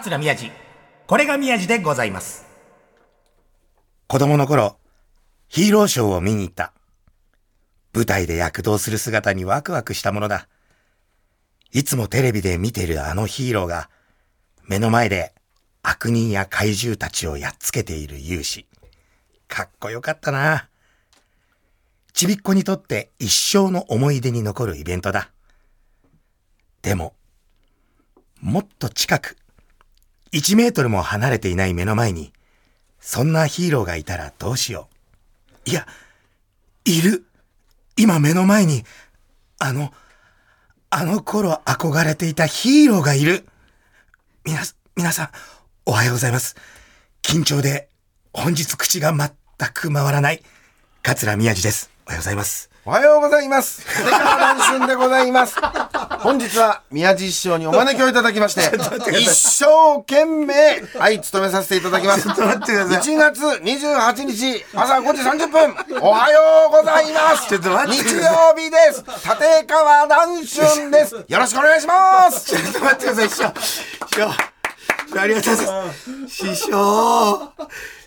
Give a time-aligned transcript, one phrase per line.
[0.00, 0.50] 桂宮治。
[1.06, 2.44] これが宮治でございます。
[4.06, 4.76] 子供の頃、
[5.48, 6.74] ヒーローショーを見に行った。
[7.94, 10.48] 舞台で躍動する姿にワクワクしたものだ。
[11.72, 13.88] いつもテレビで見てるあのヒーローが、
[14.64, 15.32] 目の前で
[15.82, 18.66] 悪人や怪獣たちをやっつけている勇士。
[19.48, 20.68] かっこよかったな。
[22.12, 25.30] ちびっ子にとって一生の思い出に残るイベントだ。
[26.82, 27.14] でも、
[28.42, 29.36] もっと近く、
[30.36, 32.30] 1メートルも離れていない目の前に、
[33.00, 34.90] そんなヒーローがいたらどうしよ
[35.66, 35.70] う。
[35.70, 35.86] いや、
[36.84, 37.24] いる。
[37.96, 38.84] 今目の前に、
[39.58, 39.94] あの、
[40.90, 43.46] あの頃憧れていたヒーローがいる。
[44.44, 44.60] みな、
[44.94, 45.30] 皆さん、
[45.86, 46.54] おはようございます。
[47.22, 47.88] 緊張で、
[48.34, 49.30] 本日口が全
[49.72, 50.42] く回らない、
[51.02, 51.90] 桂宮治です。
[52.04, 52.75] おはようございます。
[52.88, 53.84] おはようございます。
[54.04, 55.56] 出川談春でございます。
[56.20, 58.60] 本日は宮地師匠にお招きをいただきまして、
[59.18, 60.54] 一生懸命、
[60.96, 62.22] はい、務めさせていただきます。
[62.22, 63.02] ちょっと待ってください。
[63.02, 67.48] 1月28日、朝5時30分、おはようございます。
[67.48, 69.04] ちょっと待って日くださ曜日です。
[69.04, 71.16] 立川談春です。
[71.26, 72.44] よろしくお願いします。
[72.44, 73.52] ちょっと待ってください、師匠。
[73.62, 73.82] 師
[74.14, 74.30] 匠。
[75.18, 76.08] ありがとうございます。
[76.28, 77.52] 師匠。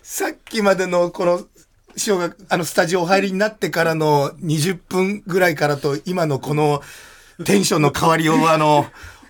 [0.02, 1.42] さっきまでのこの、
[1.96, 6.82] 師匠があのスタジオお入りになってからの20分ぐらいからと今のこの
[7.44, 8.86] テンションの変わりようはあの、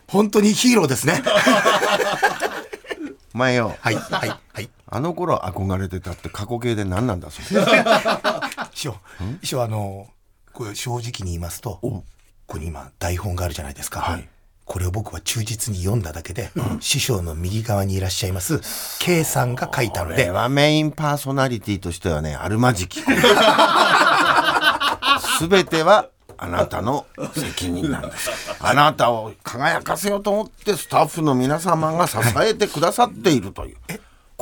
[0.09, 1.23] 本当にヒーローですね。
[3.33, 4.69] お前よ、はい、はい、はい。
[4.87, 7.47] あの頃憧れてたって過去形で何なんだそれ。
[8.75, 8.97] 師匠、
[9.43, 10.09] 師匠あの、
[10.53, 12.05] これ正直に言いますと、こ
[12.47, 14.01] こに今台本があるじゃないですか。
[14.01, 14.29] はい
[14.71, 18.61] これを僕は忠実に読んだだけで、師匠の右側にいらっしゃいます、
[19.01, 23.01] K さんが書いたのでこれ、はメインパーソナリティとしてはね、あるまじき。
[23.01, 23.09] す
[25.49, 26.07] べては
[26.39, 27.05] あなたの
[27.35, 28.31] 責任なんです。
[28.61, 33.77] あなたを輝かせようと思ってスタッフの皆様が支えてくださっているという。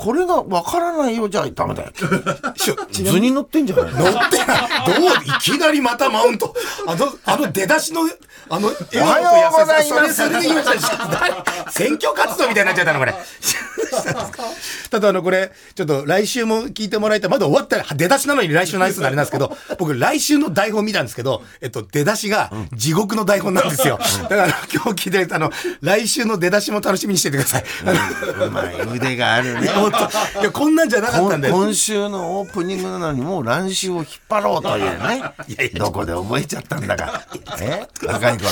[0.00, 1.90] これがわからないようじゃダメだよ。
[2.92, 3.92] 図にに乗ってんじゃない？
[3.92, 4.58] の乗ってない。
[4.86, 6.54] どう、いきなりまたマウント。
[6.86, 8.02] あの、あの出だしの、
[8.48, 11.70] あの、おおはようございますそれ、それで言いました。
[11.72, 13.14] 選挙活動みたいになっちゃったの、これ。
[14.90, 17.30] ただあの、これ、ちょっと来週も聞いてもらいたい。
[17.30, 23.98] まだ終わったら、出だしなのに来週のアイスのあれなんですけど、僕来週の台本見たんですけど、えっと、出だしが地獄の台本なんですよ。
[24.22, 27.64] だから今日聞いて、あの、来週の出だしも楽しみにしててください。
[28.38, 29.68] あうまい腕があるね。
[29.88, 31.48] いや、こんなんじゃなかったんで。
[31.48, 35.22] 今今週のオープニングなのにもう乱視を引っ張ろうというね。
[35.48, 37.22] いやいやどこで覚えちゃったんだか。
[37.60, 37.86] え？
[38.06, 38.48] 若い頃。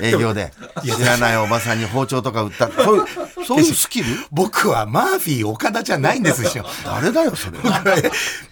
[0.00, 0.52] 営業で。
[0.84, 3.06] 知らないおばさんに包丁とか売ったそういう
[3.46, 4.06] そういうスキル？
[4.30, 6.64] 僕はマーフィー岡田じゃないんですよ。
[6.84, 7.58] 誰だよそれ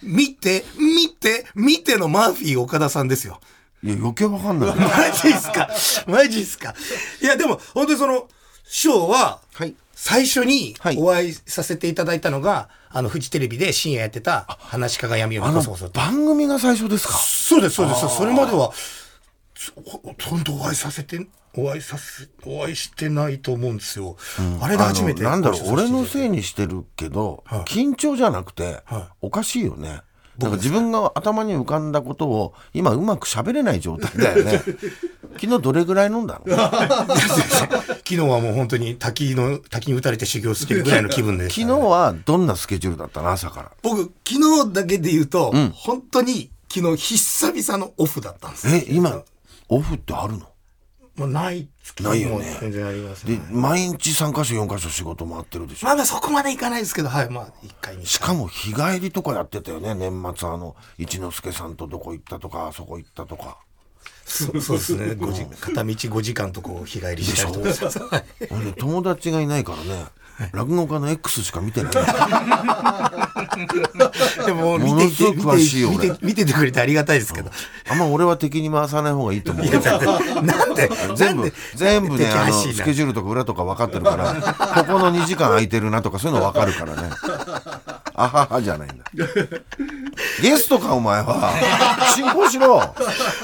[0.03, 3.39] 見て、見て、見てのマーフィー岡田さんですよ。
[3.83, 5.69] いや余計わかんない マジっすか？
[6.07, 6.73] マジっすか？
[7.21, 8.27] いや、でも、本当にその、
[8.67, 15.89] 師匠は、はい最初にはいお会いさせていただいたのが、あの、フジテレビで深夜やってた、話し家が闇を見こそうそう。
[15.89, 17.13] 番組が最初ですか？
[17.13, 18.07] そうです、そうです。
[18.09, 18.71] それまでは、
[20.29, 21.25] ほんどお会いさせて、
[21.57, 24.17] お会いさせ、お会いしてないと思うんですよ。
[24.61, 25.23] あれで初めて。
[25.23, 30.01] なんだろう俺のいせいにしてるけど、はい緊張じゃなくて、はおかしいよね
[30.37, 34.61] なんか自分が頭に浮かんだことを今うまく喋れない状態だよね。
[35.39, 36.55] 昨日どれぐらい飲んだの？
[36.57, 43.31] 昨日はもう本当に滝の、滝に打たれて修行してるぐらいの気分でね、昨日はどんなスケジュールだったの？
[43.31, 43.71] 朝から。
[43.81, 48.67] 僕、昨日だけで言うと、本当に昨日久々のオフだったんです。
[48.67, 49.21] え今
[49.69, 50.47] オフってあるの？
[51.17, 52.35] もうない月ないよね。
[52.35, 53.41] も全然ありますでね。
[53.51, 55.87] 毎日3か所4か所仕事回ってるでしょ。
[55.87, 58.05] まあまあそこまでいかないですけど、はい、まあ一回に。
[58.05, 59.95] しかも日帰りとかやってたよね。
[59.95, 63.57] 年末あの一之輔さんとどこ行ったとかあそこ行ったとか。
[64.25, 65.05] そうそうですね。
[65.19, 68.23] 5時片道5時間とこう日帰りしたりとか。
[68.77, 70.05] 友達がいないからね
[70.51, 71.93] 落語家の X しか見てない。
[74.45, 77.49] でも見てて見詳しいよ見て見ててくれてありがたいですけど。
[77.89, 79.65] あんま俺は敵に回さない方がいいと思う。
[80.45, 84.33] なんで全部全部ねあのスケジュールとか裏とか分かってるから
[84.83, 87.09] ここの2時間空いてるなとかそういうの分かるからね。
[88.17, 89.03] あははじゃないんだ。
[90.41, 91.53] ゲストかお前は。
[92.15, 92.77] 進行しろ。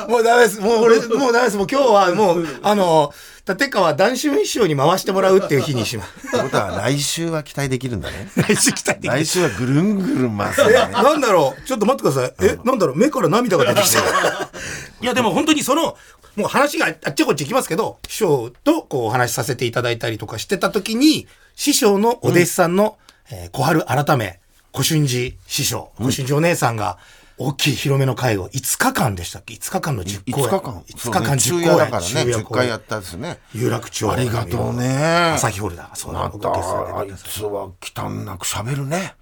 [0.07, 0.61] もうダメです。
[0.61, 1.57] もう俺、もうダメです。
[1.57, 3.13] もう今日はもう、あの、
[3.53, 6.27] 立川談春師匠に回してもらうっていう日にします。
[6.27, 8.29] ってことは来週は期待できるんだね。
[8.37, 11.67] 来週来たい来週はぐるんぐるん回すんえ、なんだろう？
[11.67, 12.33] ちょっと待ってください。
[12.41, 12.97] え、なんだろう？
[12.97, 13.99] 目から涙が出てきた。
[15.01, 15.97] いや、でも本当にその、
[16.35, 22.97] もう話があっちこっち行きますけど、師匠とこうお話しさせていただいたりとかしてた時に、師匠のお弟子さんの、
[23.31, 24.39] えー小春改め、
[24.71, 26.97] 小春寺師匠、小春寺お姉さんが、
[27.43, 30.83] 大きい広めの会を5日間でしたっけ ?5 日間の10公5演。
[30.85, 31.11] 日間。
[31.11, 31.67] 5日間10そうね。
[31.67, 31.97] だからね。
[31.99, 32.59] 10昼夜公演。
[32.61, 33.39] 回やったですね。
[33.53, 34.11] 有楽町。
[34.11, 35.33] ありがとうね。
[35.35, 35.89] 朝日ホールだ。
[35.95, 36.19] そうだ。
[36.19, 36.93] また僕ゲストで。
[36.93, 39.15] あいつは忌憚なく喋るね。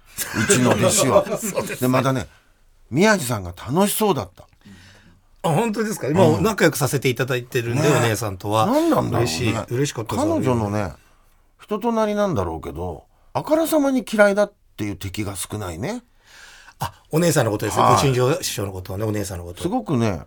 [0.48, 1.24] うちの弟子は。
[1.80, 2.26] でまたね
[2.90, 4.44] 宮地さんが楽しそうだった。
[5.42, 6.08] あ、本当ですか？
[6.08, 8.66] 今仲良くさせていただいてるんで、お姉さんとは。
[8.66, 9.30] 何なんだろうね。
[9.30, 9.54] 嬉しい。
[9.70, 10.92] 嬉しかった彼女のね
[11.58, 16.02] 人となりなんだろうけどあからさまに嫌いだっていう敵が少ないね
[16.80, 17.84] あ、お姉さんのことですね。
[17.84, 19.62] はいご新庄師匠のことはね、お姉さんのこと。
[19.62, 20.22] すごくね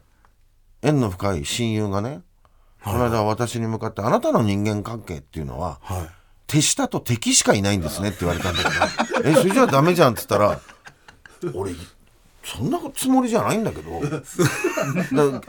[0.82, 2.22] 縁の深い親友がね
[2.84, 6.10] この間私に向かって「あなたの人間関係っていうのははい。
[6.46, 10.60] 手下と敵しかいないんですね」って言われたんだけど「えそれじゃダメじゃん」っつったら
[11.56, 11.74] 「俺
[12.44, 14.02] そんなつもりじゃないんだけど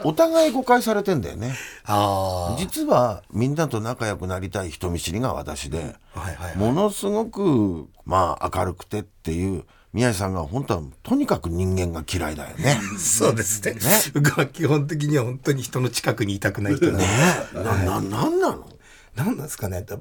[0.03, 1.53] お互い誤解されてんだよね
[1.85, 5.95] あ実はみんなと仲良くなりたい人見知りが私で。
[6.55, 9.65] ものすごくまあ明るくてっていう
[9.95, 12.77] 宮治さんが本当はとにかく人間が嫌いだよね。
[12.99, 13.75] そうですね。
[14.13, 16.91] 僕は基本的には本当に人の近くにいたくない人な。
[16.91, 17.09] んでね
[17.53, 18.69] えなななんなの？
[19.15, 19.83] 何なんですかね。
[19.83, 19.97] だ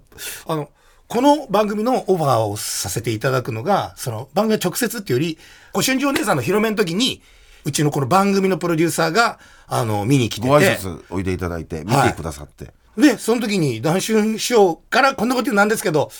[0.49, 0.69] あの、
[1.07, 5.39] この番組のオファーをさせていただくのが、その番組直接っていうより、
[5.73, 7.23] ご春秋お姉さんの広めの時に、
[7.65, 9.39] うちのこの番組のプロデューサーが、
[9.69, 10.49] あの、見に来てて。
[10.49, 16.11] ご挨拶おいでいただいて見てくださって、で、その時に、談春師匠からこんなこと言うのなんですけど、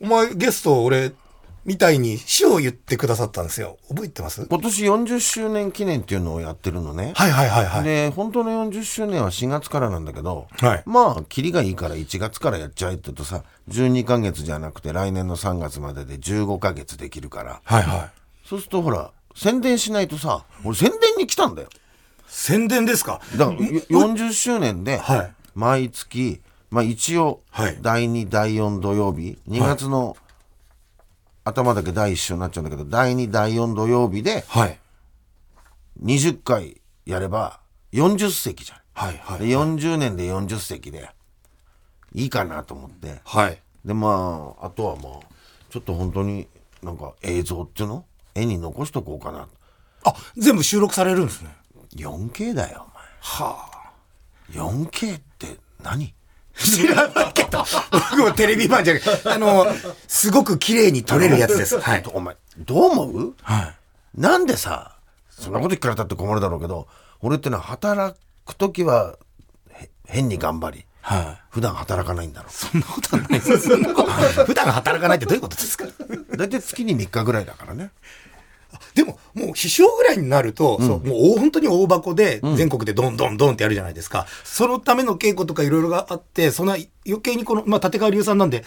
[0.00, 1.12] お前ゲスト俺、
[1.64, 3.78] みたいに師匠を言ってくださったんですよ。
[3.88, 4.46] 覚えてます？
[4.46, 7.12] 今年40周年記念っていうのをやってるのね。
[7.14, 7.84] はいはいはいはい。
[7.84, 18.48] で本当の40周年は4月からなんだけど、はいまあキリがいいから1月からやっちゃえって言うとさ12ヶ月じゃなくて来年の3月までで15ヶ月できるからはいはい。
[18.48, 21.68] そうするとほら宣伝しないとさ俺宣伝に来たんだよ
[22.26, 23.20] 宣伝ですか？
[23.36, 30.16] だからよ40周年ではい毎月、まあ一応はい第2第4土曜日2月の
[31.44, 34.78] 頭だけ第1週になっちゃうんだけど第2第4土曜日ではい。
[36.02, 37.60] 20回やれば
[37.92, 38.78] 40席じゃん。
[38.94, 39.40] はいはい。
[39.40, 41.10] で40年で40席で
[42.14, 43.58] いいかなと思ってはい。
[43.84, 45.20] でまああとはまあ
[45.70, 46.46] ちょっと本当に
[46.82, 48.04] なんか映像っていうの？
[48.34, 49.46] 絵に残しとこうかな
[50.04, 51.54] あ、全部収録されるんですね。
[51.96, 52.86] 4K だよ
[53.20, 53.92] はあ。
[54.54, 56.14] お前 4K って何？
[56.56, 59.66] 知らないけど、僕もテレビ版じゃなくて、あの、
[60.06, 61.78] すごく綺麗に撮れるやつです。
[61.80, 62.04] はい。
[62.12, 63.34] お前どう思う？
[63.42, 64.20] はい。
[64.20, 64.96] なんでさ
[65.30, 66.86] そんなこと聞かれたって困るだろうけど
[67.20, 68.14] 俺ってのは働
[68.44, 69.16] く時は
[69.70, 71.42] へ変に頑張りはい。
[71.50, 73.58] 普段働かないんだろそんなことはないです。
[73.60, 74.10] そんなこと。
[74.44, 75.84] 普段働かないってどういうことですか？
[75.86, 77.90] う大体月に3日ぐらいだからね
[78.94, 84.26] でも、もう、秘書ぐらいになると、そう、もう大、本当に大箱で、全国でどんどんどんってやるじゃないですか。
[84.44, 86.76] そのための稽古とかいろいろがあって、そんな
[87.06, 88.64] 余計にこの、まあ、立川流さんなんで、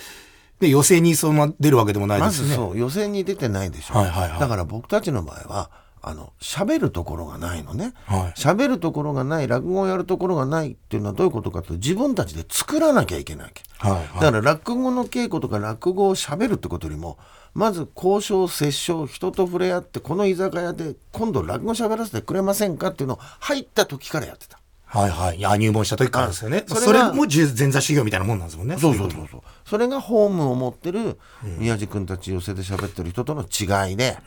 [0.59, 2.55] で、寄席にそのまま出るわけでもないでますずね。
[2.55, 4.39] そう予選に出てないでしょ、はいはいはい。
[4.39, 5.69] だから僕たちの場合は
[6.01, 7.93] あの喋るところがないのね。
[8.05, 8.39] はい。
[8.39, 14.05] 喋、るところがない落語をやるところがないっていうのはどういうことかというと自分たちで作らなきゃいけないわけ、はいはい。
[14.21, 17.17] だから落語の稽古とか落語を喋るってことよりも
[17.55, 25.37] まず交渉折衝人と触れ合ってこの居酒屋で今度落語喋らせてくれませんかっていうのを入った時からやってたはいはい。
[25.37, 26.63] いや、入門した時からですよね。
[26.67, 28.77] それがそれも十前座修行みたいなもんなんですもんね。
[28.77, 31.17] そうそうそうそうそれがホームを持ってる
[31.57, 34.17] 宮治君たち寄席で喋ってる人との違いで、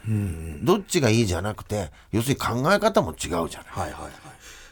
[0.63, 4.13] どっちがいいじゃなくて要するに考え方も違うじゃないはいはいはい。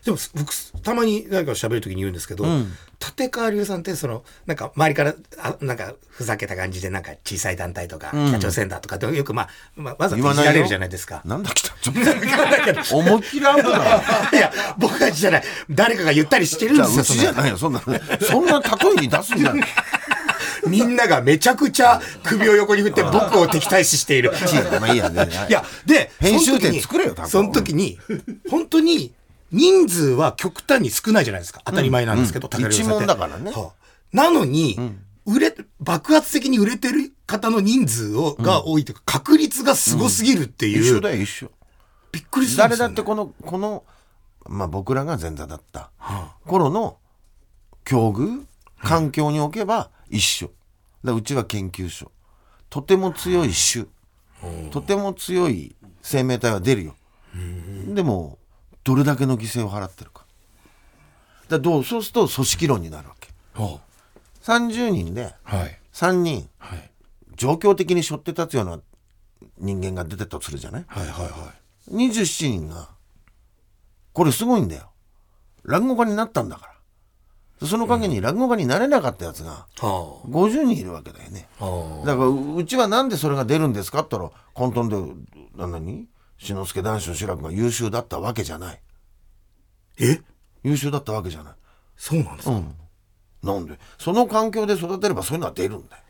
[0.05, 0.52] でも僕
[0.82, 2.45] たまに誰か喋る時に言うんですけど、
[3.00, 11.23] 立川流さんってそのなんか周りからあなんかふざけた感じでなんか小さい団体とか、北朝鮮だとかよくまあ、まあ、わざといじられるじゃないですか。
[11.25, 12.00] なんだ来たちょっと
[12.97, 15.45] 思いっきりアウトだいや僕たちじゃない。
[15.71, 17.03] 誰かが言ったりしてるんですよ。
[17.03, 17.91] うちじゃないよそんなそ
[18.41, 19.65] んな例えに出すんじゃな。
[19.65, 19.69] い
[20.67, 24.33] みんながめちゃくちゃ首を横に振って僕を敵対視している。
[24.81, 25.11] まあいいや
[25.85, 27.99] で、編集点作れよその時に、
[28.50, 29.12] 本当に、
[29.53, 31.62] 人数は極端に少ないじゃないですか。
[31.65, 32.62] 当たり前なんですけど、うん。
[32.62, 33.50] 高橋さんだからね。
[33.50, 34.79] はあなのに、
[35.26, 40.83] 売れ、爆発的に売れてる方の人数を、が多いというか、確率がすごすぎるっていう。
[40.83, 41.50] 一緒だよ一緒。
[42.12, 42.76] びっくりするん誰。
[42.76, 43.85] だってこのこの
[44.49, 45.91] まあ僕らが前座だった
[46.47, 46.97] 頃の
[47.85, 48.45] 境遇
[48.83, 50.50] 環境におけば一緒。
[51.05, 52.11] だうちは研究所。
[52.71, 53.87] とても強い種。
[54.71, 56.95] とても強い生命体は出るよ。
[57.88, 58.38] でも
[58.87, 60.25] どれだけの犠牲を払ってるか。
[61.49, 63.31] だどうそうすると組織論になるわけ。
[63.55, 63.81] は
[64.43, 65.76] 30人であはい。
[65.93, 66.90] 3人はい。
[67.35, 68.81] 状況的に背負って立つような
[69.59, 70.85] 人間が出てたとするじゃない？
[70.87, 71.52] はいはいは
[71.90, 72.88] 27人が
[74.12, 74.90] これすごいんだよ。
[75.64, 76.66] 落語家になったんだか
[77.61, 77.66] ら。
[77.66, 79.85] その陰に落語家になれなかったやつがい。
[79.85, 81.49] は50人いるわけだよね。
[81.59, 81.64] あ。
[81.64, 84.97] はだからううちはなんでそれが出るんですかって言ったら簡単で
[85.57, 86.07] な何？
[86.38, 88.81] 志の輔男子の志らくが優秀だったわけじゃない。
[89.99, 90.21] え？
[90.62, 91.55] 優秀だったわけじゃない。
[91.97, 92.62] そうなんですか、
[93.43, 93.78] なんで？
[93.99, 96.02] その環境で育てればそういうのは出るんだよ。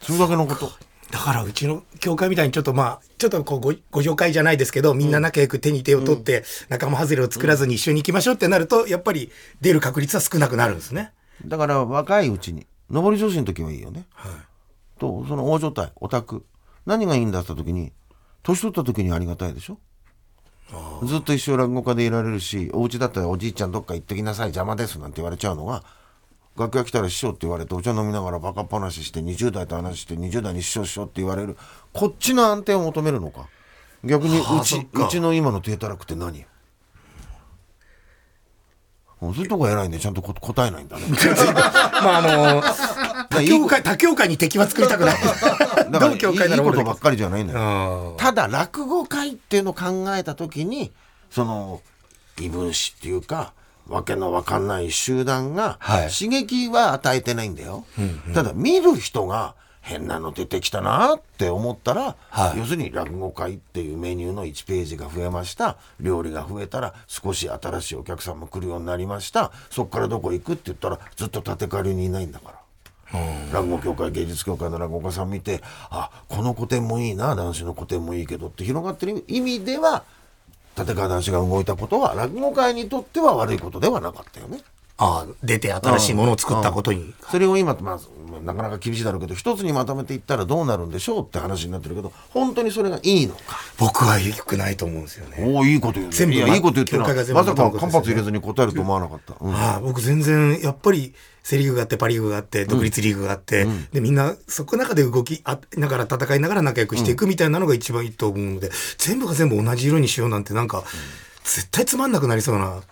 [0.00, 0.70] それだけのこと。
[1.10, 9.30] だからうちの教会みたいにちょっとまあ、ちょっとこうご、ご紹介じゃないですけど、みんな仲良く手に手を取って、仲間外れを作らずに一緒に行きましょうってなると、やっぱり
[9.60, 11.12] 出る確率は少なくなるんですね。
[11.46, 14.06] だから若いうちに上り調子の時はいいよね。
[14.14, 14.32] はい。
[14.98, 16.44] とその大所帯オタク
[16.86, 17.92] 何がいいんだって言った時に
[18.46, 19.78] 年取った時にありがたいでしょ？
[21.04, 25.82] ずっと一生落語家でいられるしお家だったらおじいちゃんどっか行ってきなさい邪魔ですなんて言われちゃうのが
[26.56, 31.56] 楽屋来たら師匠って言われてお茶飲みながらバカっ話して20代と話して20代に師匠師匠って言われる
[31.92, 33.48] こっちの安定を求めるのか？
[34.04, 36.44] 逆にはあうちうちの今の低たらくって何？
[39.20, 39.98] そういうとこ偉いね。
[39.98, 41.04] ちゃんとこ答えないんだね。
[42.04, 42.62] まああの、
[43.30, 45.16] 他いいこ教会、会に敵は作りたくない。
[45.90, 48.14] だからいいことばっかりじゃないんだよ。
[48.18, 50.92] あただ落語会っていうのを考えた時に
[51.30, 51.80] その
[52.40, 53.52] 異分子っていうか
[53.88, 56.08] わけのわかんない集団がはい。
[56.10, 57.84] 刺激は与えてないんだよ、
[58.34, 62.58] ただ見る人が変なの出てきたなって思ったら、はい。
[62.58, 65.76] 要するに落語会っていうメニューの1ページが増えました。
[66.00, 69.52] 料理が増えたら少し新しいお客さんも来るようになりました。
[69.70, 72.65] そこからどこ行くって言ったらずっと立て替わりにいないんだから。
[73.52, 80.04] 落語協会芸術協会の落語家さん見てあこの古典もいいな男子の古典もいいけどって広がってる意味では
[80.76, 84.60] 立川男子が動いたことは落語界にとっては悪いことではなかったよね。
[84.98, 87.14] あ、出て新しいものを作ったことに。
[87.30, 93.58] それを今、まあ、なかなか厳しいだろうけど一つにまとめていったらどうなるんでしょうって話になってるけど本当にそれがいいのか。
[93.78, 95.36] 僕は良くないと思うんですよね。
[95.54, 99.34] おおいいこと言うね全部いやいいこと言ってなまさか間髪入れずに答えると思わなかった。
[99.38, 101.14] うんああ僕全然やっぱり
[101.46, 110.82] セ・リーグがあってパ・リーグがあって独立リーグがあって、でみんなそこの中で動きあながら戦いながら仲良くしていくみたいなのが一番いいと思うので、全部が全部同じ色にしようなんてなんか、
[111.44, 112.82] 絶対つまんなくなりそうな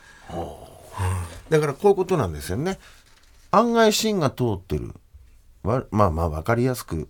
[1.50, 2.78] だからこういうことなんですよね。
[3.50, 4.92] 案外芯が通ってる。
[5.64, 7.08] わまあまあ分かりやすく、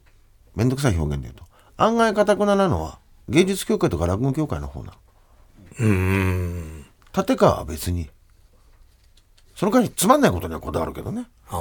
[0.57, 1.45] めんどくさい表現で言うと。
[1.77, 2.99] 案外かたくななのは、
[3.29, 4.93] 芸術協会とか落語協会の方なの。
[5.81, 8.09] うーん立川は別に。
[9.65, 11.25] その代わりつまんないことにはこだわるけどね。
[11.49, 11.53] あ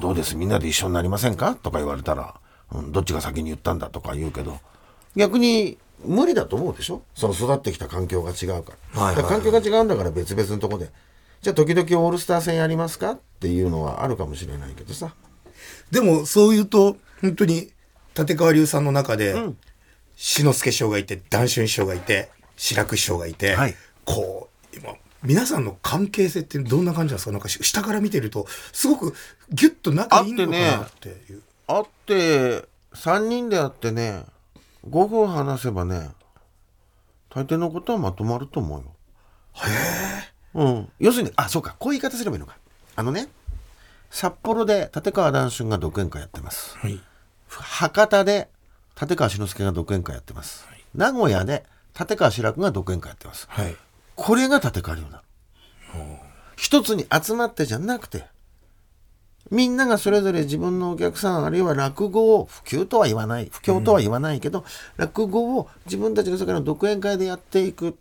[0.00, 0.36] どうです？
[0.36, 1.54] みんなで一緒になりませんか？
[1.54, 2.34] とか言われたら、
[2.72, 4.58] うん、どっちが先に言ったんだとか言うけど、
[5.14, 7.02] 逆に無理だと思うでしょ？
[7.14, 9.00] その育ってきた環境が違うから。
[9.00, 9.16] はいはいはい。
[9.16, 10.90] だから環境が違うんだから別々のとこで。
[11.40, 15.14] じゃあ時々オールスター戦やりますかっていうのはあるかもしれないけどさ。
[15.92, 17.70] でもそう言うと本当に
[18.18, 19.36] 立川流さんの中で、
[20.16, 23.76] 志の輔師匠がいて談春師匠がいて白く師匠がいて、はい。
[24.04, 24.94] こう今
[25.26, 27.32] 皆さんの関係性ってどんな感じなんですか？
[27.32, 29.14] なんかし下から見てるとすごく
[29.50, 31.42] ギュッと仲いいのかなっていう。
[31.66, 32.64] 会って、
[32.94, 34.24] 3人で会ってね、
[34.88, 36.10] 5分話せばね、
[37.28, 38.86] 大抵のことはまとまると思うよ。
[39.54, 40.32] へえ。
[40.54, 40.88] うん。
[41.00, 42.56] 要するに、あ、そうか、こういう言い方すればいいのか。
[42.94, 43.28] あのね、
[44.10, 46.76] 札幌で立川談春が独演会やってます。
[46.78, 47.00] はい
[47.48, 48.48] 博多で
[49.00, 50.66] 立川志の輔が独演会やってます。
[50.94, 51.64] 名古屋で
[51.98, 53.46] 立川志らくが独演会やってます。
[53.50, 53.76] はい
[54.16, 56.18] これが立川流なの。
[56.56, 58.24] 一つに集まってじゃなくて、
[59.50, 64.64] みんながそれぞれ自分のお客さん、あるいは落語を、普及とは言わない、不況とは言わないけど、
[64.96, 67.96] 落語を自分たちの世界の独演会でやっていく、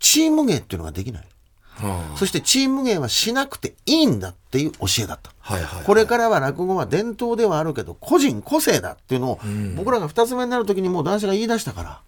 [0.00, 1.28] チーム芸っていうのができない。
[1.76, 5.32] はそしてチーム芸はしなくていいんだっていう教えだった。
[5.40, 9.40] はいはいはいこれからは落語は伝統ではあるけど、個人個性だっていうのを、
[9.76, 12.00] 僕らが二つ目になる時にもう男子が言い出したから、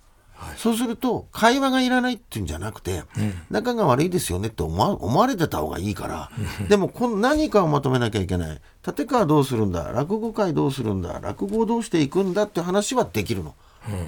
[0.57, 3.03] そうすると、会話がいらないっていうんじゃなくて、
[3.51, 6.31] 仲が悪いですよねって思われてた方がいいから、
[6.69, 8.61] でもこの何かをまとめなきゃいけない。
[8.87, 9.91] 立川どうするんだ。
[9.93, 11.21] 落語会どうするんだ。
[11.21, 13.55] 落語をどうしていくんだって話はできるの。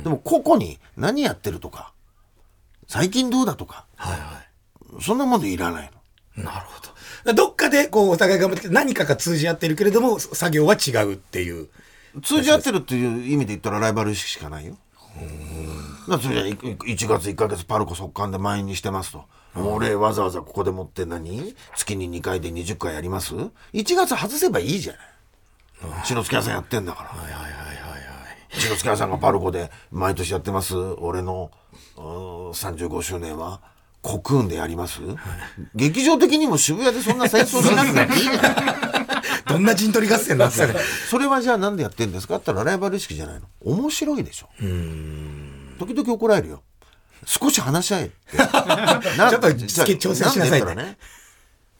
[0.03, 1.93] でも個々に何やってるとか、
[2.87, 4.43] 最近どうだとか、はいは
[5.01, 5.91] そんなもんでいらない
[6.37, 6.43] の。
[6.43, 7.35] いなるほど。
[7.35, 11.69] どっかでこうお互い頑張って何かが通じ合ってるけれども作業は違うっていう。
[12.23, 14.77] 通じ合ってるっていう意味で言ったらライバル意識しかないよ。
[16.07, 19.25] それじゃ1月1ヶ月パルコ速乾で満員にしてますと。
[19.57, 24.99] 俺わざわざここでもって何月に2回で20回やります ?1 月外せばいいじゃな
[26.01, 26.05] い。
[26.05, 27.09] 篠塚屋さんやってんだから。
[27.11, 27.69] はいはいはいはい
[28.91, 30.75] 屋さんがパルコで毎年やってます？
[30.77, 31.51] 俺の
[31.97, 33.61] うー35周年は
[34.01, 35.01] コクーンでやります、
[35.75, 38.53] 劇場的にも渋谷でそんな戦争しなくていいじゃない。
[39.49, 40.79] どんな陣取り合戦なんですかね。
[41.11, 42.37] それはじゃあなんでやってんですか？
[42.37, 43.47] って言ったらライバル意識じゃないの。
[43.65, 44.49] 面白いでしょ。
[45.79, 46.63] 時々怒られるよ。
[47.27, 48.37] 少し話し合えって。
[49.17, 50.99] なちょっとじゃあ調整しなさいね。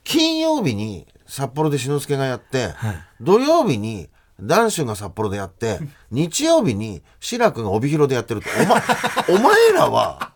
[0.05, 2.75] 金曜日に札幌で志の輔がやって、
[3.21, 4.09] 土曜日に
[4.41, 5.79] 男子が札幌でやって、
[6.11, 8.49] 日曜日に志らくが帯広でやってると、
[9.29, 10.33] お前、お前らは、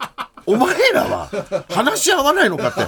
[0.46, 1.28] お前らは
[1.70, 2.80] 話し合わないのかって、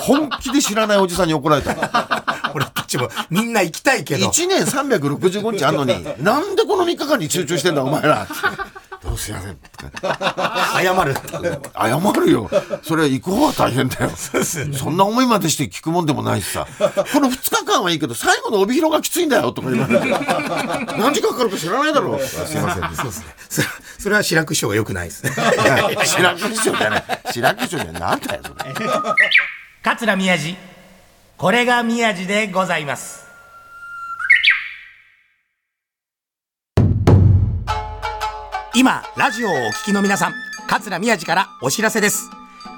[0.00, 1.74] 本気で知らないおじさんに怒られた。
[2.54, 4.28] 俺たちもみんな行きたいけど。
[4.28, 8.26] 1年365日あんのに、なんでこの3日間に集中してんだお前ら。
[9.02, 9.58] どうすいません。
[10.82, 11.14] 謝る。
[11.74, 12.50] 謝るよ。
[12.82, 14.10] それは行く方は大変だよ。
[14.10, 16.66] そんな思いまでして聞くもんでもないしさ。
[16.78, 20.06] この2日間はいいけど、最後の帯広がきついんだよとか言われて。
[20.98, 22.20] 何時間かかるか知らないだろう。
[22.20, 22.94] すいません。
[22.94, 23.26] そうですね。
[23.48, 23.66] それ
[24.00, 25.32] それは白く師匠が良くないですね。
[26.04, 27.04] 白く師匠じゃない。
[27.32, 28.00] 白く師匠じゃない。
[28.00, 28.74] なんだよ、それ。
[29.82, 30.56] 桂宮治。
[31.38, 33.19] これが宮治でございます。
[38.80, 40.34] 今、ラジオをお聞きの皆さん、
[40.66, 42.30] 桂宮治からお知らせです。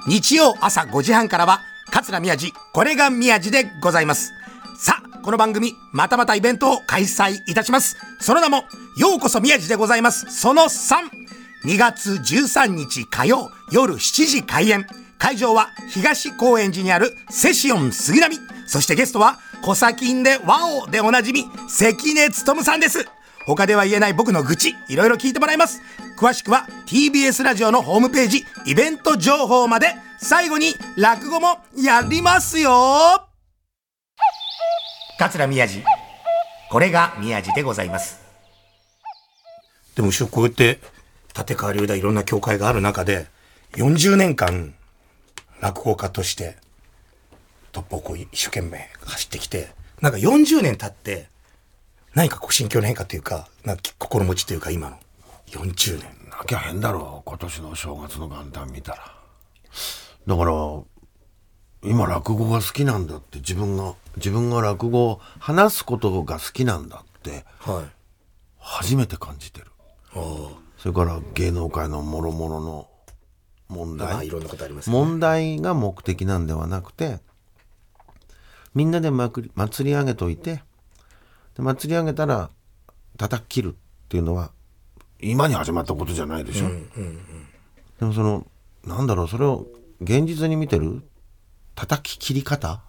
[0.05, 4.33] 日曜朝5時半からは、桂宮治、これが宮治でございます。
[4.77, 7.95] さあ、この番組、またまたイベントを開催いたします。
[8.19, 8.65] その名も、
[8.97, 10.25] ようこそ宮治でございます。
[10.29, 11.05] その3、
[11.63, 14.85] 2月13日火曜夜7時開演。
[15.17, 18.39] 会場は東高円寺にあるセシオン杉並。
[18.67, 23.07] そしてゲストは、コサキンでワオでおなじみ、関根勤さんです。
[23.45, 25.81] 他では言えない僕の愚痴、いろいろ聞いてもらいます。
[26.17, 29.95] 詳しくは TBS ラジオのホームページ、イベント情報まで。
[30.23, 33.27] 最後に落語もやりますよ
[35.19, 35.83] 桂宮治。
[36.69, 38.21] これが宮治でございます。
[39.95, 40.79] でも後ろこうやって
[41.37, 43.27] 立川流だいろんな教会がある中で、
[43.73, 44.73] 40年間
[45.59, 46.55] 落語家として
[47.73, 51.27] トップをこう一生懸命走ってきて、なんか40年経って、
[52.15, 54.97] 何かこう心境の変化というか、なんか心持ちというか今の
[55.47, 56.23] 40年。
[56.29, 57.29] なきゃ変だろう。
[57.29, 59.15] 今年の正月の元旦見たら。
[60.27, 60.53] だから、
[61.83, 67.85] 今落語が好きなんだって自分が、自分が落語を話すことが好きなんだってはい。
[68.57, 69.67] 初めて感じてる。
[70.13, 72.87] それから芸能界の諸々の
[73.67, 74.13] 問題。
[74.13, 74.95] まあいろんなことありますね。
[74.95, 77.19] 問題が目的なんではなくて
[78.73, 80.63] みんなでまくり祭り上げといて
[81.55, 82.49] で祭り上げたら
[83.17, 84.51] 叩き切るっていうのは
[85.19, 86.67] 今に始まったことじゃないでしょ、
[87.99, 88.45] でもその
[88.85, 89.65] なんだろうそれを
[90.01, 91.03] 現実に見てる
[91.75, 92.81] 叩き切り方、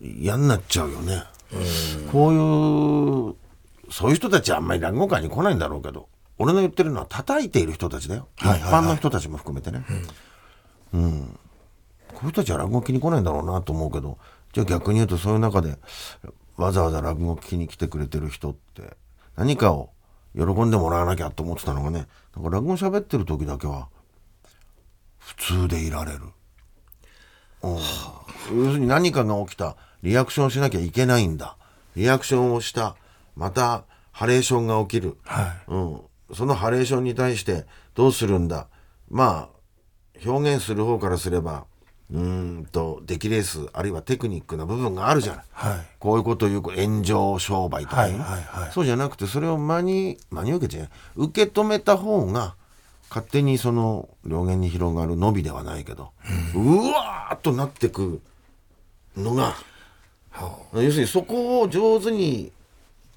[0.00, 1.22] うん、嫌になっちゃうよね、
[2.12, 2.36] こうい
[3.30, 9.84] うそういう人たちはあんまり落語界に来ないんだろうけど俺の言ってるのは叩いている人たちだよ、一般の人たちも含めてね、
[10.92, 11.38] うん。
[12.12, 14.18] こういう人たちは落語聞きに来ないんだろうなと思うけど
[14.54, 15.76] じゃあ逆に言うとそういう中で
[16.56, 18.96] わざわざ落語聞きに来てくれてる人って
[19.36, 19.90] 何かを
[20.36, 23.88] 喜んでもらわなきゃと思ってたのがねなんか落語喋ってる時だけは
[25.18, 26.20] 普通でいられる、
[27.62, 31.56] うん、要するに何かが起きたリアクションしなきゃいけないんだ。
[31.96, 32.94] リアクションをした
[33.34, 35.16] またハレーションが起きる、
[35.66, 36.00] うん、
[36.34, 37.64] そのハレーションに対して
[37.94, 38.68] どうするんだ。
[39.08, 41.64] まあ表現する方からすれば
[42.14, 45.86] うーんと出来レースあるいはテクニックな部分があるじゃない、はい。
[45.98, 48.72] こういうことを言う炎上商売とかね、はいはいはい。
[48.72, 52.54] そうじゃなくてそれを真に真に受けて受け止めた方が
[53.10, 56.12] 勝手にその両言に広がる伸びではないけど、
[56.54, 58.20] うわーっとなってく
[59.16, 59.54] のが、
[60.72, 62.50] 要するにそこを上手に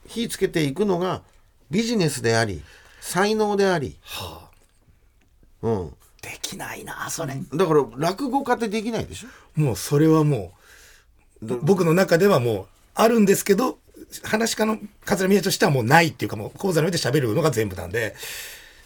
[0.05, 1.21] 火つけていくのが
[1.71, 2.61] ビジネスであり
[2.99, 3.97] 才能であり、
[5.63, 5.93] うん、
[6.31, 7.35] できないなそれ。
[7.53, 9.61] だから落語家ってできないでしょ？
[9.61, 10.51] もうそれはも
[11.41, 13.77] う、僕の中ではもうあるんですけど、
[14.23, 18.15] 話し家の桂宮治としてはもうないっていうかもう講座の上で喋るのが全部なんで、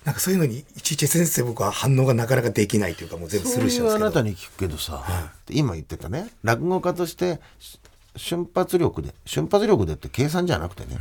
[0.06, 4.20] なんかそういうのにいちいち先生僕は反応がなかなかできないというかもう全部スそうルーしちゃいううんあですけど。
[4.20, 7.80] なたに聞くけどさ、今言ってたね落語家としてし
[8.16, 10.98] 瞬発力で瞬発力でって計算じゃなくてね、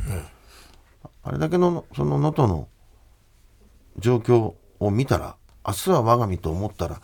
[1.23, 2.67] あれだけのその能登の
[3.97, 7.01] 状況を見たら明日は我が身と思ったら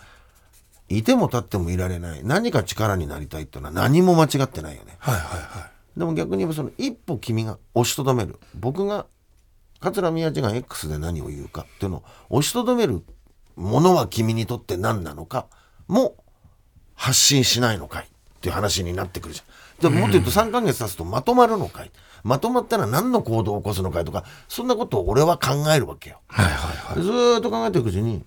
[0.89, 4.95] いても立ってもいられない何か力になりたいっていうのは何も間違ってないよね。
[4.99, 5.99] はいはいはい。
[5.99, 9.07] でも逆に言えばその一歩君が押しとどめる僕が
[9.79, 13.03] 桂宮治が X で何を言うかっていうのを押しとどめる
[13.55, 15.47] ものは君にとって何なのか
[15.87, 16.15] も
[16.95, 18.07] 発信しないのかいっ
[18.41, 19.81] ていう話になってくるじゃん。
[19.81, 21.91] でももっと言うと3ヶ月経つとまとまるのかい
[22.23, 26.21] まとまったら何の行動を起こすのかいとかそんなことを俺は考えるわけよ。
[26.27, 26.53] はいはい
[26.95, 27.03] はい。
[27.03, 28.23] ずーっと考えていくうちに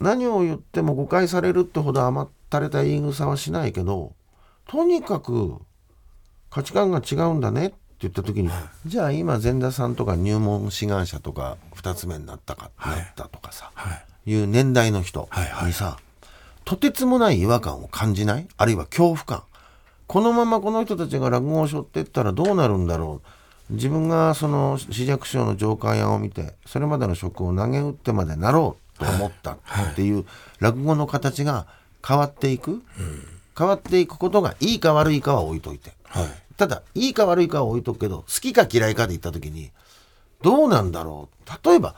[0.00, 4.14] 何を言っても誤解されるってほど甘ったれた言い草はしないけど
[4.66, 5.56] とにかく
[6.50, 8.50] 価値観が違うんだねって言った時に、
[8.86, 14.30] じゃあ今前田さんとか入門志願者とか2つ目になったか、なったとかさ、はい。
[14.30, 15.66] いう年代の人はいはい。
[15.66, 15.98] にさ、
[16.64, 18.46] とてつもない違和感を感じない？
[18.56, 19.42] あるいは恐怖感？
[20.06, 23.20] このままこの人たちが落語を背負っていったらどうなるんだろ
[23.68, 23.72] う？
[23.74, 29.58] 自分がその紫尺師匠の上官屋を見てそれまでの職を投げ打ってまでなろうと思ったっ
[29.94, 30.24] ていう
[30.60, 31.66] 落語の形が
[32.06, 32.82] 変わっていく、
[33.56, 36.26] 変わっていくことがいいか悪いかは置いといて、はい。
[36.56, 39.70] ただいいか悪いかは置いとくけど好きか嫌いかで言った時に
[40.42, 41.68] どうなんだろう。
[41.68, 41.94] 例えば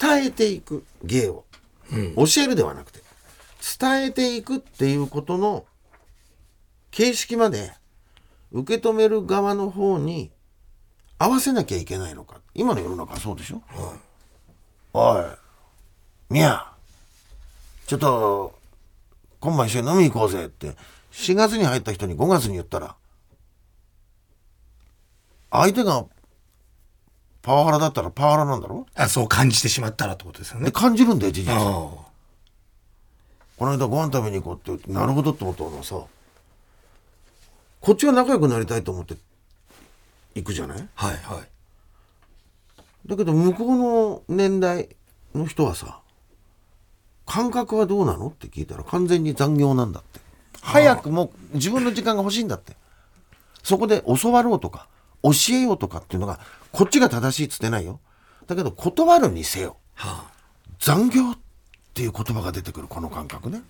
[0.00, 1.44] 伝えていく芸を、
[1.90, 3.00] 教えるではなくて
[3.78, 5.64] 伝えていくっていうことの
[6.92, 7.72] 形式まで
[8.52, 10.30] 受け止める側の方に
[11.18, 12.40] 合わせなきゃいけないのか。
[12.54, 13.62] 今の世の中はそうでしょ、
[14.92, 15.24] おい
[16.30, 16.66] みや
[17.86, 18.54] ちょっと
[19.40, 20.76] 今晩一緒に飲み行こうぜって。
[21.12, 22.94] 4月に入った人に5月に言ったら
[25.50, 26.06] 相手が
[27.42, 28.86] パワハラだったらパワハラなんだろ？
[28.94, 30.66] あそう感じてしまったらってことですよね。
[30.66, 31.50] で感じるんだよ事実。
[31.52, 32.06] あこ
[33.66, 36.00] の間ご飯食べに行こうってなるほどって思ったのはさ
[37.80, 39.16] こっちが仲良くなりたいと思って
[40.36, 40.88] 行くじゃない？
[40.94, 43.08] あはいはい。
[43.08, 44.90] だけど向こうの年代
[45.34, 45.98] の人はさ
[47.30, 48.26] 感覚はどうなの？
[48.26, 50.18] って聞いたら完全に残業なんだって。
[50.60, 52.74] 早くもう自分の時間が欲しいんだって。
[53.62, 54.88] そこで教わろうとか
[55.22, 56.40] 教えようとかっていうのが
[56.72, 58.00] こっちが正しいっつってないよ。
[58.48, 60.30] だけど断るにせよはあ。
[60.80, 61.38] 残業っ
[61.94, 63.62] ていう言葉が出てくるこの感覚ね。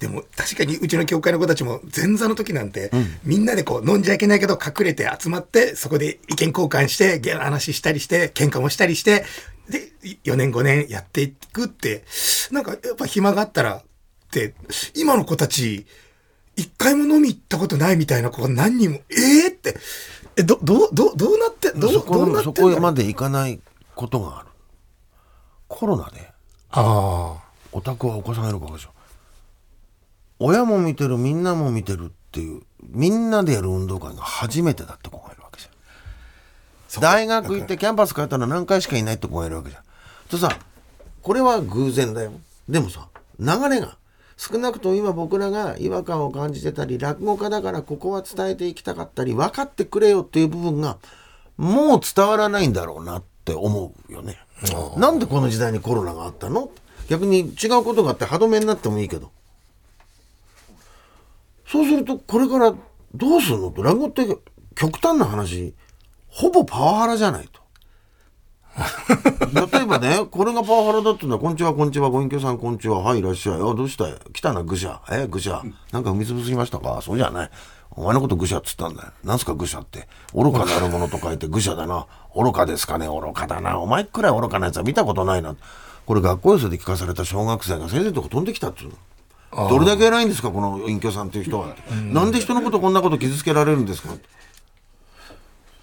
[0.00, 2.90] でも確かにうちの教会の子たちも前座の時なんて、
[3.24, 9.24] みんなでこう飲んじゃいけないけど隠れて集まってそこで意見交換して話したりして喧嘩もしたりして
[9.68, 9.92] で
[10.24, 12.04] 4年5年やっていくって
[12.50, 13.82] なんかやっぱ暇があったらっ
[14.30, 14.54] て
[14.94, 15.86] 今の子たち
[16.56, 19.76] 一回も飲み行ったことないみたいな子が何人もええって。
[20.36, 23.60] えどどうどうどうなってどうどうなってそこまでいかない
[23.94, 24.48] ことがある。
[25.66, 26.32] コロナで。
[26.70, 28.90] あお宅はお子さんいるかでしょ。
[30.38, 35.47] 親も見てるみんなも見てるっていうみんなでやる運動会が初めてだって子がいるわ
[37.00, 39.82] 大学行ってキャンパス帰ったら何回しかいないって子がいるわけじゃん。
[40.30, 40.58] とさ
[41.22, 42.32] これは偶然だよ。
[42.68, 43.96] でもさ流れが。
[44.40, 50.98] 少なくとも今僕らが違和感を感じてたり落語家だからここは伝えていきたかったり分かってくれよっていう部分が
[51.56, 54.38] もう伝わらないんだろうなって思うよね。
[54.96, 56.70] なんでこの時代にコロナがあったの？
[57.08, 59.32] 逆に違うことがあって歯止めになってもいいけど。
[61.66, 62.72] そうするとこれから
[63.14, 64.24] どうするのと落語って
[64.76, 65.74] 極端な話
[66.28, 67.60] ほぼパワハラじゃないと。
[69.72, 73.56] 例えばね、 これがパワハラだってのは、こんにちは、こんにちは、ご隠居さん、こんにちは、はい、いらっしゃい。
[73.56, 74.08] あ、どうした？
[74.08, 75.00] い来たな、愚者。
[75.10, 75.62] え、愚者。
[75.90, 77.00] なんか踏み潰しましたか？
[77.02, 77.50] そうじゃない。
[77.90, 79.08] お前のこと愚者っつったんだよ。
[79.24, 80.06] なんすか愚者って？
[80.32, 82.06] 愚かなるものと書いて愚者だな。
[82.36, 83.08] 愚かですかね？
[83.08, 83.80] 愚かだな。
[83.80, 85.56] お前くらい愚かなやつは見たことないな。
[86.06, 88.90] これ学校寄せで聞かされた小学生が先生のとこ飛んできたっつう
[89.50, 89.68] の。
[89.70, 90.50] どれだけ偉いんですか？
[90.52, 91.74] この隠居さんっていう人は。
[92.12, 94.10] なんで人のことこんなこと傷つけられるんですか？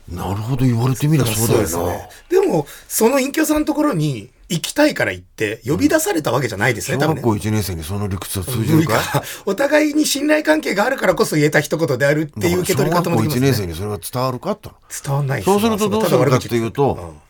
[0.10, 1.94] なるほど言われてみりゃそうだよな。
[1.94, 2.10] ね。
[2.30, 7.22] でも、その隠居さんのところに行きたいから行って、呼び出されたわけじゃないですね、多分ね。
[7.22, 9.24] 小学校1年生にその理屈は通じるかか。
[9.46, 13.68] お互いに信頼関係があるからこそ言えた一言であるっていう受け取り方もできます小学校1年生ね。
[13.68, 17.26] にそれが伝わるかっての伝わんないそうするとどうするかっていうとただ悪口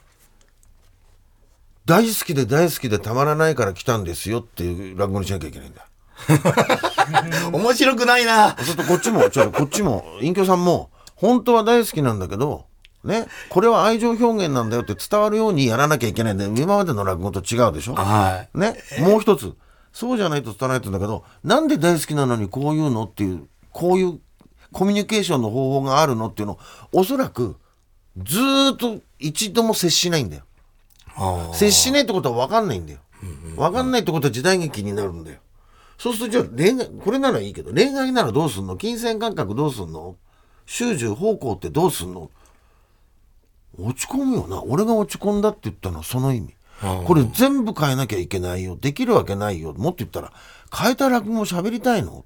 [1.86, 5.86] 大好きで大好きでたまらないから来たんですよっていう落語にしなきゃいけないんだ。
[5.88, 5.96] うん
[7.54, 8.56] 面白くないな。
[8.58, 12.66] そうするとこっちも、ちょっとこっちも、隠居さんも、本当は大好きなんだけど、
[13.04, 16.54] ね、これは愛情表現なんだよって伝わるようにやらなきゃいけないんだよ。
[16.56, 17.96] 今までの落語と違うでしょ？
[17.96, 18.58] はい。
[18.58, 19.54] ね、もう一つ、
[19.94, 24.20] そうじゃないと伝わらないって言うんだけど、なんで大好きなのにこういうのっていう、こういう
[24.72, 26.60] コミュニケーションの方法があるのっていうのを、
[26.92, 27.56] おそらく、
[28.18, 30.44] ずーっと一度も接しないんだよ。
[31.16, 33.00] あ接しないってことは分かんないんだよ。
[33.56, 35.40] 分かんないってことは時代劇になるんだよ。
[35.98, 38.76] そうするとじゃあ恋愛、これならいいけど、恋愛ならどうすんの？
[38.76, 40.18] 金銭感覚どうすんの？
[40.66, 42.30] 習字方向ってどうすんの？
[43.78, 44.64] 落ち込むよな。
[44.64, 46.54] 俺が落ち込んだって言ったのはその意味。
[47.06, 48.78] これ全部変えなきゃいけないよ。
[48.80, 49.74] できるわけないよ。
[49.74, 50.34] もっと言ったら、
[50.78, 52.26] 変えた落語を喋りたいの？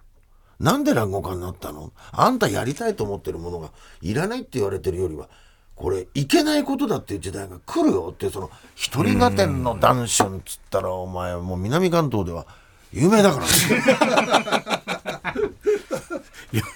[0.59, 1.91] なんで落語家になったの？
[2.11, 3.69] あんたやりたいと思ってるものが
[4.01, 5.29] いらないって言われてるよりは、
[5.75, 12.45] これいけないことだっていう時代が来るよって、その、一人合点の男春っつったら、お前もう南関東では
[12.91, 13.51] 有名だからね。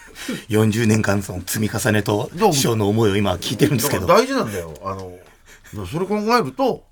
[0.49, 4.07] 40年間その積み重ねと師匠の思いを今聞いてるんですけど。
[4.07, 4.73] 大事なんだよ。
[4.83, 6.85] あの、それ考えると、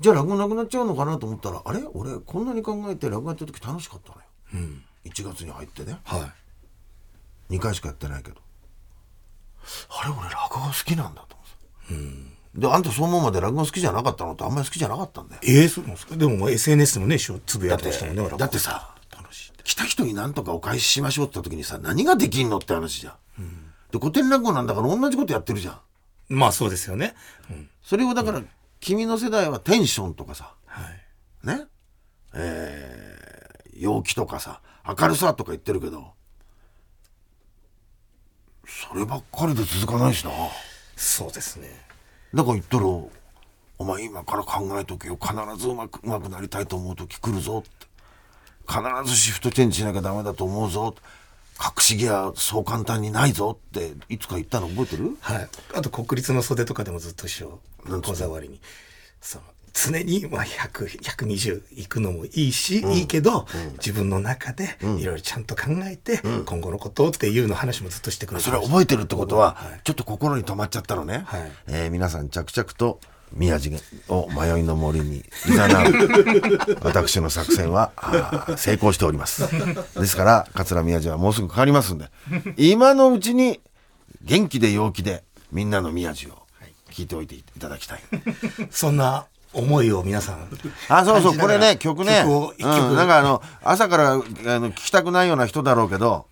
[0.00, 1.80] じゃあ落語なくなっちゃうのかなと思ったら、あれ？
[1.94, 4.68] 俺こんなに考えて落語やってる時楽しかったのよ。
[5.04, 5.98] 1月に入ってね。
[6.04, 6.32] は
[7.50, 7.54] い。
[7.54, 8.36] 2回しかやってないけど。
[9.90, 11.36] あれ俺落語好きなんだと
[11.90, 12.04] 思っ
[12.54, 12.60] て。
[12.60, 15.40] で、あんたそう思うまで落語好きじゃなかったのってあんまり好きじゃなかったんだよ。
[15.44, 16.16] ええそうなんですか？
[16.16, 18.28] でも SNS でもね、師匠つぶやいてましたもんね。
[18.36, 18.94] だってさ。
[19.64, 23.14] 来た人に何とかお返ししましょうって時にさ何ができんのって話じゃん、
[23.90, 25.80] で古典落語なんだから同じことやってるじゃん
[26.28, 27.14] まあそうですよね。
[27.50, 27.68] うん。
[27.82, 28.42] それをだから、
[28.80, 30.90] 君の世代はテンションとかさは
[31.44, 31.46] い。
[31.46, 31.66] ね？
[32.34, 33.42] えー
[33.74, 36.12] 陽気とかさ明るさとか言ってるけど
[38.64, 40.30] そればっかりで続かないしな
[40.94, 41.68] そうですね。
[42.32, 43.10] だから言ったらお
[43.80, 47.86] 前今から考えとけよ必ずうまくうまくなりたいと思う時来るぞって
[48.68, 50.94] 必ずシフトチェンジしなきゃダメだと思うぞ。
[51.60, 53.58] 隠しギアそう簡単にないぞ。
[53.70, 55.16] っていつか言ったの覚えてる？
[55.20, 55.48] はい。
[55.74, 58.12] あと国立の袖とかでもずっと師匠、なんつうの？
[58.12, 58.60] 講座終わりに。
[59.20, 59.44] その
[59.74, 63.46] 常にまあ100、120いくのもいいし、いいけど、
[63.78, 69.02] 自分の中でいろいろちゃんと考えて、今後のことっていうの話もずっとしてくれてそれ覚えてる。
[69.02, 73.00] ってことは、はいちょっと心に留まっちゃったのね、はいえー皆さん着々と
[73.34, 73.72] 宮地
[74.08, 76.78] を迷いの森に誘う。
[76.82, 77.92] 私の作戦は
[78.56, 79.48] 成功しております。
[79.98, 82.10] ですから桂宮治はもうすぐ変わりますんで。
[82.56, 83.60] 今のうちに
[84.22, 86.42] 元気で陽気でみんなの宮治を
[86.90, 88.00] 聞いておいていただきたい。
[88.70, 90.48] そんな思いを皆さん。
[90.88, 92.20] あそうそうこれね曲ね。
[92.22, 94.22] 曲を一曲、うん、なんかあの朝からあの
[94.70, 96.26] 聞きたくないような人だろうけど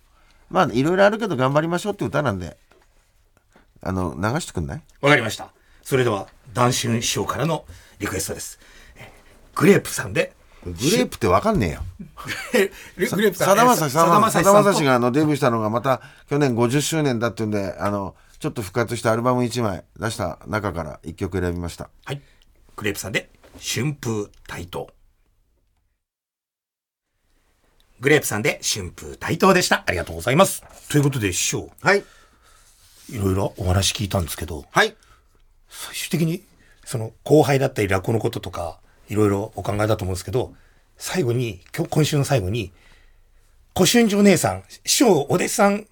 [0.49, 2.57] まあいろいろあるけど頑張りましょうって歌なんで。
[3.83, 4.81] あの流してくんない？
[5.01, 5.49] わかりました。
[5.91, 7.65] それでは、談春師匠からの
[7.99, 8.59] リクエストです。
[8.95, 9.11] え
[9.53, 10.31] グレープさんで、
[10.63, 11.83] グレープってわかんねえよ。
[12.95, 13.47] グレープさん。
[13.49, 14.91] さだまさし、さだまさだまさしが。
[14.91, 21.89] があのデビューしたのがまた去年50周年だっていうんで、あの、ちょっと復活したアルバム1枚出した中から1曲選びました。
[22.05, 22.21] はい。
[22.77, 24.89] グレープさんで、春風台頭。
[27.99, 29.83] グレープさんで、春風台頭でした。
[29.85, 30.63] ありがとうございます。
[30.87, 32.05] ということで、師匠、はい。
[33.09, 34.95] いろいろお話聞いたんですけど、はい。
[35.71, 36.43] 最終的に、
[36.85, 38.79] その、後輩だったり落語のこととか、
[39.09, 40.53] いろいろお考えだと思うんですけど、
[40.97, 42.73] 最後に、今日、今週の最後に、
[43.73, 45.87] 古春寺お姉さん、師匠、お弟子さん、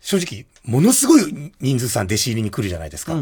[0.00, 3.14] 正直、ものすごい人数さん弟子入りに来るじゃないですか。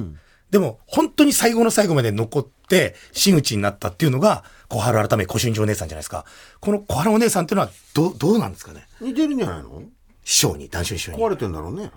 [0.50, 6.24] でも、本当に最後の最後まで残って、真打ちになったっていうのが、小春改め古春寺お姉さんじゃないですか。
[6.61, 8.87] この小春お姉さんっていうのは、どう、どうなんですかね？
[9.00, 9.82] 似てるんじゃないの？
[10.24, 11.18] 師匠に、男子師匠に。
[11.18, 11.90] 壊れてんだろうね。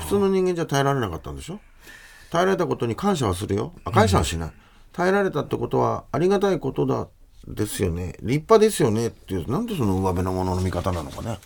[0.00, 1.60] 普通の人間じゃ耐えられなかったんでしょ？
[2.30, 3.72] 耐えられたことに感謝はするよ。
[3.84, 4.52] あ感謝はしない。
[4.92, 7.08] 耐えられたってことはありがたいことだ
[7.46, 8.14] ですよね。
[8.20, 11.38] 立派ですよねっていう、なんでその上辺のものの見方なのかね。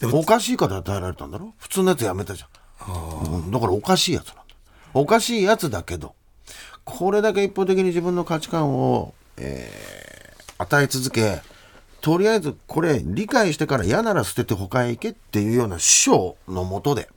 [0.00, 1.54] でもおかしいから耐えられたんだろ？
[1.58, 2.48] 普通のやつやめたじゃん。
[3.34, 4.42] うんだからおかしいやつなんだ。
[4.94, 6.14] おかしいやつだけど、
[6.84, 9.92] これだけ一方的に自分の価値観を、えー
[10.58, 11.42] 与え続け、
[12.00, 17.08] とりあえずこれ理解してから嫌なら捨てて他へ行けっていうような師匠のもとで、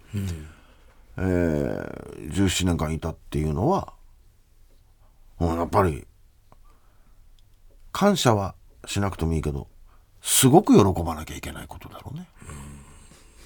[1.17, 3.93] えー17年間いたっていうのは、
[5.39, 6.05] うんやっぱり
[7.91, 9.67] 感謝はしなくてもいいけど
[10.21, 12.27] すごく喜ばなきゃいけないことだろうね。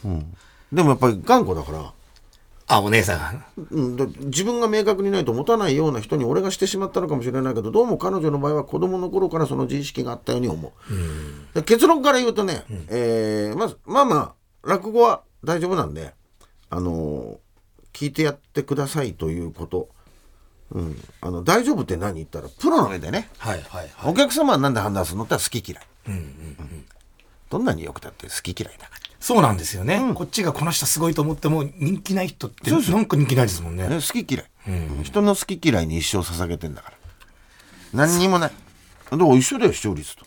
[0.05, 0.35] うん
[0.71, 1.93] でもやっぱり頑固だから、
[2.67, 3.43] あ、お姉さん。
[3.71, 16.13] うん、だ自分が明確にないと持たないような人に俺がしてしまったのかもしれないけどどうも彼女の場合は子供の頃からその自意識があったように思う、で結論から言うとね、えーまずまあまあ落語は大丈夫なんで
[16.69, 17.37] あのー
[17.93, 19.89] 聞いてやってくださいということ、
[20.71, 23.29] うん、あの大丈夫って何言ったらプロの目でね。
[23.37, 24.11] はいはいはい。
[24.11, 26.85] お客様は何で判断するのって好き嫌い、うん
[27.49, 28.99] どんなによくたって好き嫌いだから。
[29.19, 30.13] そうなんですよね。
[30.13, 33.87] こっちがこの人すごいと思っても人気ない人ってなんか人気ないですもんね。
[33.87, 36.97] ね好き嫌い、うん人の好き嫌いに一生捧げてんだから。
[37.93, 38.51] 何にもない。
[39.09, 40.25] だから一緒だよ視聴率と、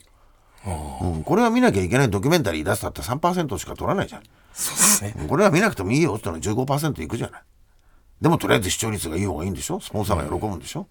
[0.67, 4.23] うん、これは見なきゃいけないドキュメンタリー出すだって3%しか取らないじゃん。
[4.53, 5.27] そうですね。
[5.29, 7.43] これは見なくてもいいよってのは15%いくじゃない
[8.23, 9.81] でもとりあえず視聴率がいい方がいいんでしょ？
[9.81, 10.89] スポンサーが喜ぶんでしょ、だか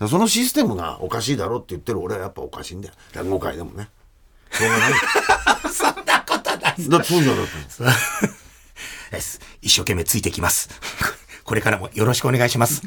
[0.00, 3.88] らそのシステムがおかしいだろって言ってる俺はやっぱおかしいんだよ落語界でもね
[4.52, 4.92] しょうがない
[5.72, 6.88] そんなことない。
[6.88, 7.52] だってそうじゃんだって
[9.10, 10.68] です一生懸命ついてきます。
[11.44, 12.82] これからもよろしくお願いします。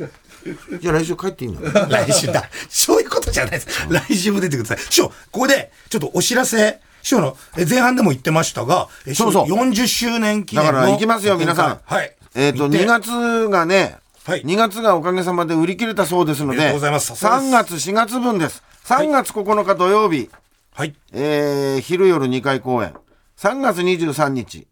[0.80, 2.48] じゃあ来週帰っていいんだ来週だ。
[2.70, 3.67] そういうことじゃないです。
[3.89, 4.78] 来週も出てください。
[4.86, 6.80] 師匠、ここで、ちょっとお知らせ。
[7.02, 10.72] 師匠の、え前半でも言ってましたが、えそうそう師匠40周年記念の。
[10.74, 12.15] だから行きますよ皆さんはい。
[12.36, 18.63] えっ、と、行って2月がね、はい2月がおかげさまで売り切れたそうですので、です3月、4月分です。
[18.86, 20.30] 3月9日土曜日、
[20.74, 20.96] はい。
[21.12, 22.94] えー昼夜2回公演。
[23.38, 24.67] 3月23日、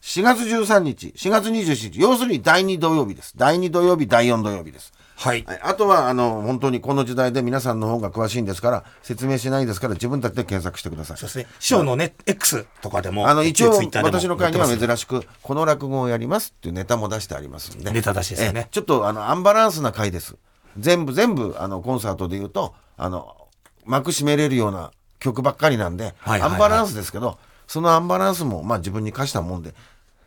[0.00, 3.36] 4月13日、4月27日、要するに第2土曜日です。
[3.36, 4.92] 第2土曜日、第4土曜日です。
[5.20, 5.44] はい。
[5.46, 11.28] はい、あとは、あの、本当にこの時代で皆さんの方が詳しいんですから、説明しないですから、自分たちで検索してくださいそう。
[11.28, 11.46] ですね。
[11.58, 13.28] 師匠のね、X とかでも。
[13.28, 17.90] あの、一応、私の会には珍しく、この落語をやりますっていうネタも出してありますんで。
[17.90, 20.36] ネタ出しですよねええちょっと、あの、アンバランスな回です。
[20.78, 23.36] 全部、全部、あの、コンサートで言うと、あの、
[23.84, 29.74] 幕閉めれるような曲ばっかりなんで、アンバランスですけどそのアンバランスもまあ自分に課したもんで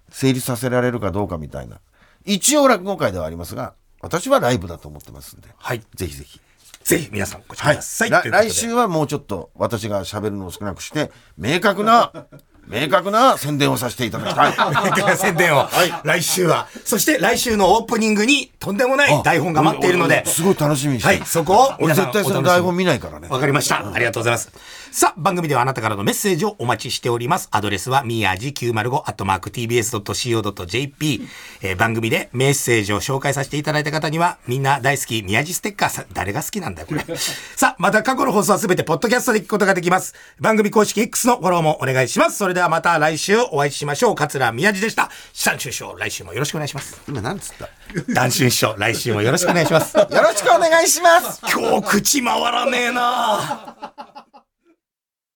[0.09, 1.79] 成立させられるかどうかみたいな
[2.23, 6.39] 一応落語会ではありますが私はライブだと思ってますんで、はいぜひぜひ。
[6.83, 8.09] ぜひ皆さんご視聴はいください。
[8.09, 12.11] 来ということで来週はもうちょっと私が喋るのを少なくして明確な
[12.67, 15.17] 明確な宣伝をさせていただきたい。
[15.17, 15.67] 宣伝を、
[16.03, 16.67] 来週は。
[16.85, 23.27] そして来週のオープニングにとんでもない台本が待っているので、すごい楽しみにしてるはい、そこを俺絶対その台本見ないからね。
[23.27, 23.93] わかりました。
[23.93, 24.49] ありがとうございます。
[24.95, 27.47] さあ、番組ではあなたからのメッセージをお待ちしております。
[27.49, 31.27] アドレスは、みやじ 905-tbs.co.jp、
[31.63, 37.03] えー番組でメッセージを紹介させていただいた方には、みんな大好き、宮地ステッカーさん、誰が好きなんだよ、これ。
[37.57, 40.13] さあ、また過去の放送はすべてポッドキャストで聞くことができます。
[40.39, 42.37] 番組公式 X のフォローもお願いします。
[42.37, 44.15] それではまた来週お会いしましょう。
[44.15, 45.09] 桂宮地でした。
[45.33, 47.01] シャンシュ師匠、来週もよろしくお願いします。
[47.07, 47.67] 今なんつった？
[48.13, 49.97] ダンシュン師匠、来週もよろしくお願いします。
[49.97, 54.22] よろしくお願いします今日口回らねえな